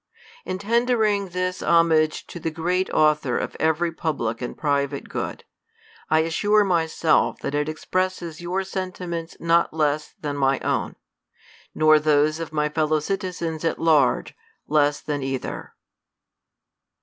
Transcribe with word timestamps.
In 0.45 0.57
tendering 0.57 1.29
this 1.29 1.61
homage 1.61 2.25
to 2.25 2.39
the 2.39 2.49
great 2.49 2.89
Author 2.89 3.37
of 3.37 3.55
every 3.59 3.91
public 3.91 4.41
and 4.41 4.57
private 4.57 5.07
good, 5.07 5.43
1 6.07 6.23
as 6.23 6.33
sure 6.33 6.63
myself 6.63 7.37
that 7.41 7.53
it 7.53 7.69
expresses 7.69 8.41
your 8.41 8.63
sentiments 8.63 9.37
not 9.39 9.75
less 9.75 10.15
than 10.19 10.37
my 10.37 10.57
own; 10.61 10.95
nor 11.75 11.99
those 11.99 12.39
of 12.39 12.51
my 12.51 12.67
fellow 12.67 12.99
citizens 12.99 13.63
at 13.63 13.77
large, 13.77 14.33
less 14.65 14.99
than 15.01 15.21
either.* 15.21 15.37
No 15.37 15.37
36 15.37 15.39
THE 15.43 15.47
COLUMBIAN 15.49 15.61
ORATOR. 15.61 15.75